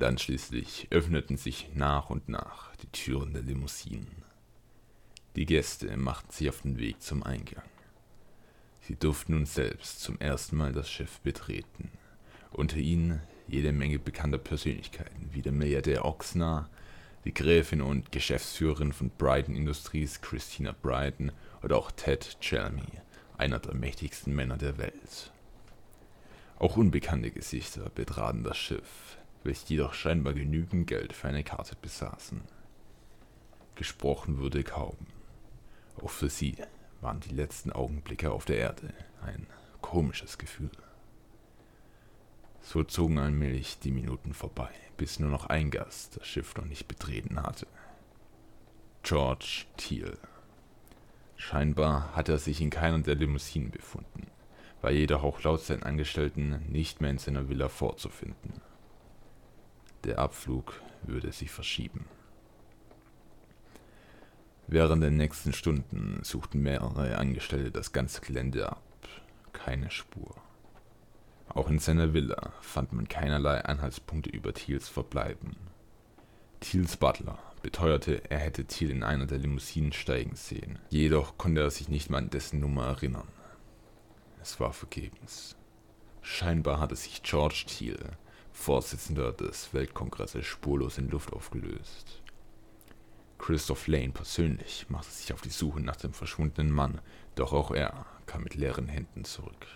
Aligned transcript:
Dann 0.00 0.16
schließlich 0.16 0.88
öffneten 0.88 1.36
sich 1.36 1.68
nach 1.74 2.08
und 2.08 2.26
nach 2.30 2.74
die 2.76 2.86
Türen 2.86 3.34
der 3.34 3.42
Limousinen. 3.42 4.24
Die 5.36 5.44
Gäste 5.44 5.94
machten 5.98 6.32
sich 6.32 6.48
auf 6.48 6.62
den 6.62 6.78
Weg 6.78 7.02
zum 7.02 7.22
Eingang. 7.22 7.68
Sie 8.80 8.96
durften 8.96 9.34
nun 9.34 9.44
selbst 9.44 10.00
zum 10.00 10.18
ersten 10.18 10.56
Mal 10.56 10.72
das 10.72 10.90
Schiff 10.90 11.20
betreten. 11.20 11.90
Unter 12.50 12.78
ihnen 12.78 13.20
jede 13.46 13.72
Menge 13.72 13.98
bekannter 13.98 14.38
Persönlichkeiten, 14.38 15.28
wie 15.32 15.42
der 15.42 15.52
Milliardär 15.52 16.06
Oxnard, 16.06 16.70
die 17.26 17.34
Gräfin 17.34 17.82
und 17.82 18.10
Geschäftsführerin 18.10 18.94
von 18.94 19.10
Brighton 19.10 19.54
Industries 19.54 20.22
Christina 20.22 20.74
Brighton 20.80 21.30
oder 21.62 21.76
auch 21.76 21.90
Ted 21.90 22.38
Chalmy, 22.40 22.88
einer 23.36 23.58
der 23.58 23.74
mächtigsten 23.74 24.34
Männer 24.34 24.56
der 24.56 24.78
Welt. 24.78 25.30
Auch 26.58 26.78
unbekannte 26.78 27.30
Gesichter 27.30 27.90
betraten 27.90 28.44
das 28.44 28.56
Schiff, 28.56 29.18
welche 29.42 29.68
jedoch 29.68 29.94
scheinbar 29.94 30.34
genügend 30.34 30.86
Geld 30.86 31.12
für 31.12 31.28
eine 31.28 31.44
Karte 31.44 31.76
besaßen. 31.80 32.42
Gesprochen 33.74 34.38
wurde 34.38 34.62
kaum. 34.62 34.96
Auch 36.02 36.10
für 36.10 36.28
sie 36.28 36.56
waren 37.00 37.20
die 37.20 37.34
letzten 37.34 37.72
Augenblicke 37.72 38.30
auf 38.30 38.44
der 38.44 38.58
Erde 38.58 38.92
ein 39.22 39.46
komisches 39.80 40.38
Gefühl. 40.38 40.70
So 42.62 42.84
zogen 42.84 43.18
allmählich 43.18 43.78
die 43.78 43.90
Minuten 43.90 44.34
vorbei, 44.34 44.70
bis 44.96 45.18
nur 45.18 45.30
noch 45.30 45.46
ein 45.46 45.70
Gast 45.70 46.18
das 46.18 46.26
Schiff 46.26 46.54
noch 46.56 46.66
nicht 46.66 46.88
betreten 46.88 47.42
hatte. 47.42 47.66
George 49.02 49.64
Thiel. 49.78 50.18
Scheinbar 51.36 52.14
hatte 52.14 52.32
er 52.32 52.38
sich 52.38 52.60
in 52.60 52.68
keiner 52.68 52.98
der 52.98 53.14
Limousinen 53.14 53.70
befunden, 53.70 54.26
war 54.82 54.90
jedoch 54.90 55.22
auch 55.22 55.42
laut 55.42 55.62
seinen 55.62 55.84
Angestellten 55.84 56.62
nicht 56.68 57.00
mehr 57.00 57.10
in 57.10 57.18
seiner 57.18 57.48
Villa 57.48 57.70
vorzufinden. 57.70 58.60
Der 60.04 60.18
Abflug 60.18 60.80
würde 61.02 61.32
sich 61.32 61.50
verschieben. 61.50 62.06
Während 64.66 65.02
der 65.02 65.10
nächsten 65.10 65.52
Stunden 65.52 66.20
suchten 66.22 66.62
mehrere 66.62 67.18
Angestellte 67.18 67.70
das 67.70 67.92
ganze 67.92 68.20
Gelände 68.20 68.70
ab. 68.70 68.82
Keine 69.52 69.90
Spur. 69.90 70.36
Auch 71.48 71.68
in 71.68 71.80
seiner 71.80 72.14
Villa 72.14 72.52
fand 72.60 72.92
man 72.92 73.08
keinerlei 73.08 73.64
Anhaltspunkte 73.64 74.30
über 74.30 74.54
Thiels 74.54 74.88
Verbleiben. 74.88 75.56
Thiels 76.60 76.96
Butler 76.96 77.38
beteuerte, 77.62 78.22
er 78.30 78.38
hätte 78.38 78.64
Thiel 78.64 78.90
in 78.90 79.02
einer 79.02 79.26
der 79.26 79.38
Limousinen 79.38 79.92
steigen 79.92 80.36
sehen, 80.36 80.78
jedoch 80.88 81.36
konnte 81.36 81.62
er 81.62 81.70
sich 81.70 81.88
nicht 81.88 82.08
mal 82.08 82.18
an 82.18 82.30
dessen 82.30 82.60
Nummer 82.60 82.86
erinnern. 82.86 83.28
Es 84.40 84.60
war 84.60 84.72
vergebens. 84.72 85.56
Scheinbar 86.22 86.80
hatte 86.80 86.96
sich 86.96 87.22
George 87.22 87.64
Thiel, 87.66 87.98
Vorsitzender 88.52 89.32
des 89.32 89.72
Weltkongresses, 89.72 90.44
spurlos 90.46 90.98
in 90.98 91.08
Luft 91.08 91.32
aufgelöst. 91.32 92.22
Christoph 93.38 93.86
Lane 93.86 94.10
persönlich 94.10 94.86
machte 94.90 95.10
sich 95.10 95.32
auf 95.32 95.40
die 95.40 95.48
Suche 95.48 95.80
nach 95.80 95.96
dem 95.96 96.12
verschwundenen 96.12 96.70
Mann, 96.70 97.00
doch 97.36 97.52
auch 97.52 97.70
er 97.70 98.04
kam 98.26 98.42
mit 98.42 98.54
leeren 98.54 98.86
Händen 98.86 99.24
zurück. 99.24 99.66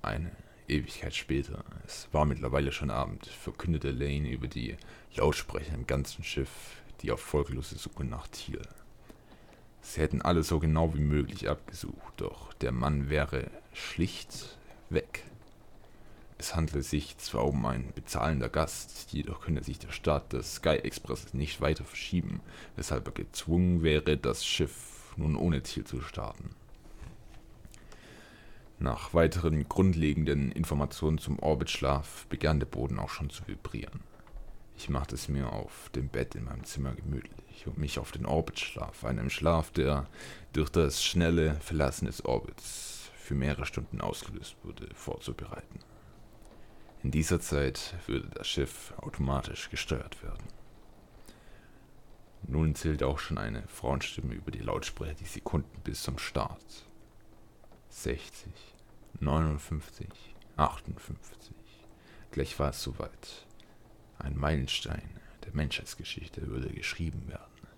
Eine 0.00 0.32
Ewigkeit 0.66 1.14
später, 1.14 1.64
es 1.86 2.08
war 2.12 2.24
mittlerweile 2.24 2.72
schon 2.72 2.90
Abend, 2.90 3.26
verkündete 3.26 3.90
Lane 3.90 4.30
über 4.30 4.48
die 4.48 4.76
Lautsprecher 5.14 5.74
im 5.74 5.86
ganzen 5.86 6.24
Schiff 6.24 6.82
die 7.02 7.08
erfolglose 7.10 7.76
Suche 7.76 8.04
nach 8.04 8.28
Thiel. 8.28 8.62
Sie 9.82 10.00
hätten 10.00 10.22
alle 10.22 10.42
so 10.42 10.58
genau 10.58 10.94
wie 10.94 11.00
möglich 11.00 11.48
abgesucht, 11.48 12.14
doch 12.16 12.52
der 12.54 12.72
Mann 12.72 13.08
wäre 13.10 13.50
schlicht 13.72 14.58
weg. 14.90 15.22
Es 16.38 16.54
handele 16.54 16.82
sich 16.82 17.16
zwar 17.18 17.46
um 17.46 17.64
einen 17.64 17.92
bezahlender 17.94 18.50
Gast, 18.50 19.12
jedoch 19.12 19.40
könne 19.40 19.64
sich 19.64 19.78
der 19.78 19.90
Start 19.90 20.32
des 20.32 20.56
Sky 20.56 20.76
Expresses 20.76 21.32
nicht 21.32 21.60
weiter 21.60 21.84
verschieben, 21.84 22.40
weshalb 22.76 23.06
er 23.06 23.12
gezwungen 23.12 23.82
wäre, 23.82 24.18
das 24.18 24.44
Schiff 24.44 25.14
nun 25.16 25.34
ohne 25.34 25.62
Ziel 25.62 25.84
zu 25.84 26.02
starten. 26.02 26.50
Nach 28.78 29.14
weiteren 29.14 29.66
grundlegenden 29.66 30.52
Informationen 30.52 31.16
zum 31.16 31.38
Orbitschlaf 31.38 32.26
begann 32.26 32.60
der 32.60 32.66
Boden 32.66 32.98
auch 32.98 33.08
schon 33.08 33.30
zu 33.30 33.46
vibrieren. 33.48 34.00
Ich 34.76 34.90
machte 34.90 35.14
es 35.14 35.28
mir 35.28 35.50
auf 35.50 35.90
dem 35.94 36.08
Bett 36.08 36.34
in 36.34 36.44
meinem 36.44 36.64
Zimmer 36.64 36.94
gemütlich, 36.94 37.66
um 37.66 37.76
mich 37.76 37.98
auf 37.98 38.12
den 38.12 38.26
Orbitschlaf, 38.26 39.06
einem 39.06 39.30
Schlaf, 39.30 39.70
der 39.70 40.06
durch 40.52 40.68
das 40.68 41.02
schnelle 41.02 41.54
Verlassen 41.60 42.04
des 42.04 42.26
Orbits 42.26 43.10
für 43.16 43.34
mehrere 43.34 43.64
Stunden 43.64 44.02
ausgelöst 44.02 44.56
wurde, 44.62 44.86
vorzubereiten. 44.94 45.80
In 47.06 47.12
dieser 47.12 47.38
Zeit 47.38 47.94
würde 48.08 48.28
das 48.30 48.48
Schiff 48.48 48.92
automatisch 48.96 49.70
gesteuert 49.70 50.20
werden. 50.24 50.42
Nun 52.48 52.74
zählte 52.74 53.06
auch 53.06 53.20
schon 53.20 53.38
eine 53.38 53.62
Frauenstimme 53.68 54.34
über 54.34 54.50
die 54.50 54.58
Lautsprecher 54.58 55.14
die 55.14 55.24
Sekunden 55.24 55.80
bis 55.84 56.02
zum 56.02 56.18
Start. 56.18 56.88
60, 57.90 58.52
59, 59.20 60.08
58. 60.56 61.54
Gleich 62.32 62.58
war 62.58 62.70
es 62.70 62.82
soweit. 62.82 63.46
Ein 64.18 64.36
Meilenstein 64.36 65.08
der 65.44 65.54
Menschheitsgeschichte 65.54 66.48
würde 66.48 66.70
geschrieben 66.70 67.28
werden. 67.28 67.68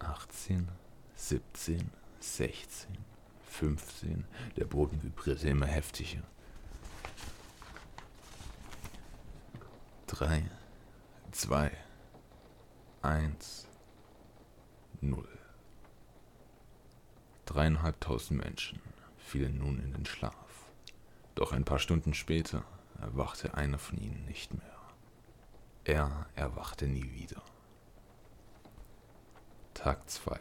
18, 0.00 0.66
17, 1.14 1.88
16, 2.18 2.88
15. 3.50 4.24
Der 4.56 4.64
Boden 4.64 5.00
vibrierte 5.00 5.48
immer 5.48 5.66
heftiger. 5.66 6.24
3, 10.12 10.42
2, 11.30 11.70
1, 13.02 13.68
0. 15.00 15.28
Dreieinhalbtausend 17.46 18.44
Menschen 18.44 18.82
fielen 19.18 19.58
nun 19.58 19.78
in 19.78 19.92
den 19.92 20.06
Schlaf. 20.06 20.72
Doch 21.36 21.52
ein 21.52 21.64
paar 21.64 21.78
Stunden 21.78 22.12
später 22.14 22.64
erwachte 23.00 23.54
einer 23.54 23.78
von 23.78 23.98
ihnen 23.98 24.24
nicht 24.24 24.52
mehr. 24.52 24.80
Er 25.84 26.26
erwachte 26.34 26.88
nie 26.88 27.12
wieder. 27.12 27.40
Tag 29.74 30.10
2. 30.10 30.40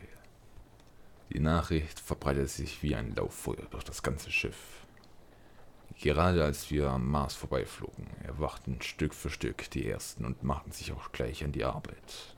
Die 1.32 1.40
Nachricht 1.40 2.00
verbreitete 2.00 2.48
sich 2.48 2.82
wie 2.82 2.96
ein 2.96 3.14
Lauffeuer 3.14 3.68
durch 3.70 3.84
das 3.84 4.02
ganze 4.02 4.32
Schiff. 4.32 4.88
Gerade 6.02 6.46
als 6.46 6.72
wir 6.72 6.90
am 6.92 7.12
Mars 7.12 7.36
vorbeiflogen, 7.36 8.08
erwachten 8.24 8.82
Stück 8.82 9.14
für 9.14 9.30
Stück 9.30 9.70
die 9.72 9.86
Ersten 9.86 10.24
und 10.24 10.44
machten 10.44 10.72
sich 10.72 10.94
auch 10.94 11.12
gleich 11.12 11.44
an 11.44 11.52
die 11.52 11.66
Arbeit. 11.66 12.38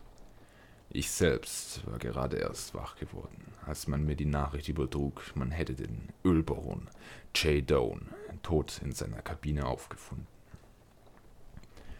Ich 0.90 1.12
selbst 1.12 1.86
war 1.86 2.00
gerade 2.00 2.38
erst 2.38 2.74
wach 2.74 2.96
geworden, 2.96 3.54
als 3.68 3.88
man 3.88 4.04
mir 4.04 4.16
die 4.16 4.26
Nachricht 4.26 4.68
übertrug, 4.68 5.22
man 5.36 5.52
hätte 5.52 5.76
den 5.76 6.10
Ölbaron 6.26 6.90
Jay 7.36 7.62
Doan 7.62 8.10
tot 8.42 8.82
in 8.84 8.94
seiner 8.94 9.22
Kabine 9.22 9.68
aufgefunden. 9.68 10.26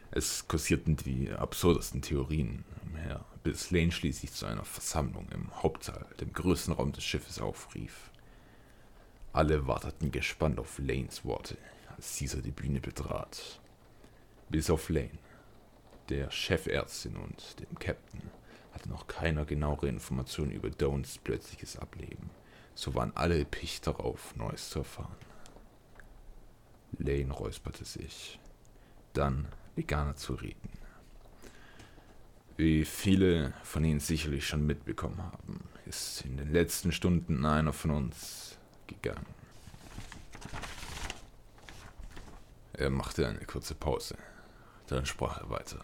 Es 0.10 0.48
kursierten 0.48 0.96
die 0.96 1.32
absurdesten 1.32 2.02
Theorien 2.02 2.66
umher, 2.88 3.24
bis 3.44 3.70
Lane 3.70 3.92
schließlich 3.92 4.34
zu 4.34 4.48
einer 4.48 4.66
Versammlung 4.66 5.30
im 5.30 5.52
Hauptsaal, 5.62 6.08
dem 6.20 6.34
größten 6.34 6.74
Raum 6.74 6.92
des 6.92 7.04
Schiffes, 7.04 7.40
aufrief. 7.40 8.10
Alle 9.34 9.66
warteten 9.66 10.12
gespannt 10.12 10.60
auf 10.60 10.78
Lanes 10.80 11.24
Worte, 11.24 11.58
als 11.96 12.18
dieser 12.18 12.42
die 12.42 12.52
Bühne 12.52 12.82
betrat. 12.82 13.62
Bis 14.50 14.70
auf 14.70 14.90
Lane, 14.90 15.20
der 16.10 16.30
Chefärztin 16.32 17.16
und 17.16 17.60
dem 17.62 17.80
Captain 17.80 18.22
hatte 18.74 18.90
noch 18.90 19.08
keiner 19.08 19.46
genauere 19.46 19.88
Informationen 19.88 20.52
über 20.52 20.70
Downs 20.70 21.18
plötzliches 21.18 21.78
Ableben. 21.78 22.30
So 22.76 22.94
waren 22.94 23.16
alle 23.16 23.46
picht 23.46 23.88
darauf, 23.88 24.36
Neues 24.36 24.70
zu 24.70 24.80
erfahren. 24.80 25.16
Lane 26.98 27.32
räusperte 27.32 27.86
sich. 27.86 28.38
Dann 29.14 29.48
begann 29.76 30.08
er 30.08 30.16
zu 30.18 30.34
reden. 30.34 30.70
Wie 32.58 32.84
viele 32.84 33.54
von 33.64 33.86
Ihnen 33.86 34.02
sicherlich 34.02 34.46
schon 34.46 34.66
mitbekommen 34.66 35.24
haben, 35.24 35.64
ist 35.86 36.26
in 36.26 36.36
den 36.36 36.52
letzten 36.52 36.92
Stunden 36.92 37.46
einer 37.46 37.74
von 37.74 37.92
uns 37.92 38.58
gegangen. 38.92 39.26
Er 42.74 42.90
machte 42.90 43.28
eine 43.28 43.46
kurze 43.46 43.76
Pause. 43.76 44.18
Dann 44.88 45.06
sprach 45.06 45.40
er 45.40 45.50
weiter. 45.50 45.80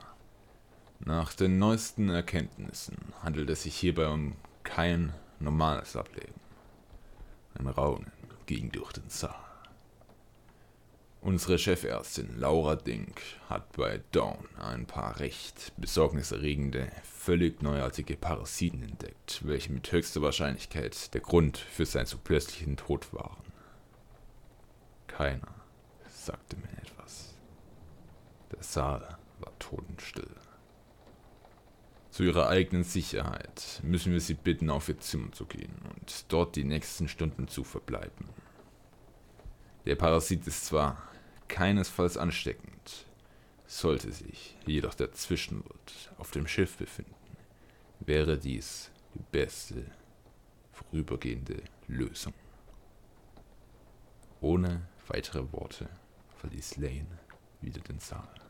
Nach 0.99 1.33
den 1.33 1.59
neuesten 1.59 2.09
Erkenntnissen 2.09 2.97
handelt 3.21 3.49
es 3.49 3.63
sich 3.63 3.75
hierbei 3.75 4.07
um 4.07 4.35
kein 4.63 5.13
normales 5.39 5.95
Ableben. 5.95 6.33
Ein 7.53 7.67
Raunen 7.67 8.11
ging 8.45 8.71
durch 8.71 8.93
den 8.93 9.09
Saal. 9.09 9.46
Unsere 11.27 11.59
Chefärztin 11.59 12.39
Laura 12.39 12.77
Dink 12.77 13.21
hat 13.49 13.73
bei 13.75 13.99
Dawn 14.13 14.47
ein 14.57 14.85
paar 14.85 15.19
recht 15.19 15.73
besorgniserregende, 15.75 16.89
völlig 17.03 17.61
neuartige 17.61 18.15
Parasiten 18.15 18.81
entdeckt, 18.81 19.41
welche 19.43 19.73
mit 19.73 19.91
höchster 19.91 20.21
Wahrscheinlichkeit 20.21 21.13
der 21.13 21.19
Grund 21.19 21.57
für 21.57 21.85
seinen 21.85 22.05
so 22.05 22.17
plötzlichen 22.17 22.77
Tod 22.77 23.13
waren. 23.13 23.43
Keiner 25.07 25.53
sagte 26.09 26.55
mir 26.55 26.71
etwas. 26.81 27.35
Der 28.53 28.63
Saal 28.63 29.17
war 29.39 29.51
totenstill. 29.59 30.33
Zu 32.09 32.23
ihrer 32.23 32.47
eigenen 32.47 32.85
Sicherheit 32.85 33.81
müssen 33.83 34.13
wir 34.13 34.21
sie 34.21 34.35
bitten, 34.35 34.69
auf 34.69 34.87
ihr 34.87 34.99
Zimmer 35.01 35.33
zu 35.33 35.45
gehen 35.45 35.75
und 35.93 36.23
dort 36.29 36.55
die 36.55 36.63
nächsten 36.63 37.09
Stunden 37.09 37.49
zu 37.49 37.65
verbleiben. 37.65 38.29
Der 39.85 39.95
Parasit 39.95 40.47
ist 40.47 40.65
zwar 40.65 41.01
keinesfalls 41.47 42.17
ansteckend, 42.17 43.05
sollte 43.65 44.11
sich 44.11 44.57
jedoch 44.65 44.93
der 44.93 45.11
Zwischenwirt 45.11 46.11
auf 46.17 46.31
dem 46.31 46.47
Schiff 46.47 46.77
befinden, 46.77 47.15
wäre 47.99 48.37
dies 48.37 48.91
die 49.13 49.23
beste 49.31 49.85
vorübergehende 50.71 51.61
Lösung. 51.87 52.33
Ohne 54.41 54.87
weitere 55.07 55.51
Worte 55.51 55.89
verließ 56.37 56.77
Lane 56.77 57.19
wieder 57.61 57.81
den 57.81 57.99
Saal. 57.99 58.46